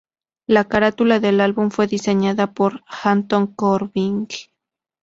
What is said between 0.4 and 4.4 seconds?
La carátula del álbum fue diseñada por Anton Corbijn.